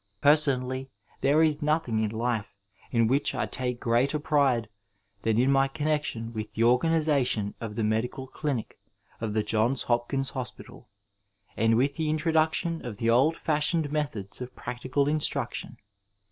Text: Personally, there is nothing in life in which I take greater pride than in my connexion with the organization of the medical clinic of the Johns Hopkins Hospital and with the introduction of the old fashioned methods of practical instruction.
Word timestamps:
Personally, 0.19 0.89
there 1.21 1.43
is 1.43 1.61
nothing 1.61 1.99
in 2.03 2.09
life 2.09 2.55
in 2.89 3.05
which 3.05 3.35
I 3.35 3.45
take 3.45 3.79
greater 3.79 4.17
pride 4.17 4.67
than 5.21 5.39
in 5.39 5.51
my 5.51 5.67
connexion 5.67 6.33
with 6.33 6.51
the 6.53 6.63
organization 6.63 7.53
of 7.61 7.75
the 7.75 7.83
medical 7.83 8.25
clinic 8.25 8.79
of 9.19 9.35
the 9.35 9.43
Johns 9.43 9.83
Hopkins 9.83 10.31
Hospital 10.31 10.89
and 11.55 11.75
with 11.75 11.97
the 11.97 12.09
introduction 12.09 12.83
of 12.83 12.97
the 12.97 13.11
old 13.11 13.37
fashioned 13.37 13.91
methods 13.91 14.41
of 14.41 14.55
practical 14.55 15.07
instruction. 15.07 15.77